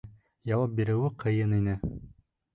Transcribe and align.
Яуап 0.51 0.73
биреүе 0.79 1.11
ҡыйын 1.25 1.55
ине. 1.61 1.79